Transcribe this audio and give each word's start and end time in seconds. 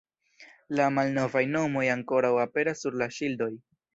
La 0.77 0.87
malnovaj 0.95 1.43
nomoj 1.57 1.85
ankoraŭ 1.97 2.33
aperas 2.47 2.83
sur 2.87 2.99
la 3.03 3.11
ŝildoj. 3.21 3.51